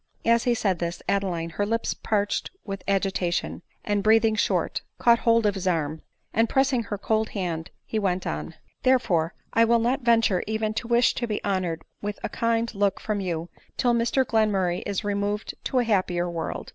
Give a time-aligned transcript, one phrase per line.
[0.25, 5.45] As he said this, Adeline, her lips parched with agitation, and breathing short, caught hold
[5.45, 6.01] of his arm;
[6.33, 10.87] and pressing her cold hand, he went on;" Therefore, I will not venture even to
[10.87, 15.03] wish to be honor ed with a kind look from ydu till Mr Glenmurfay is
[15.03, 16.69] re moved to a happier world.